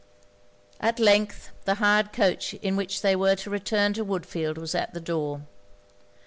At 0.79 0.97
length 0.99 1.51
the 1.65 1.75
hired 1.75 2.11
coach 2.11 2.55
in 2.55 2.75
which 2.75 3.03
they 3.03 3.15
were 3.15 3.35
to 3.35 3.51
return 3.51 3.93
to 3.93 4.03
Woodfield 4.03 4.57
was 4.57 4.73
at 4.73 4.95
the 4.95 4.99
door. 4.99 5.41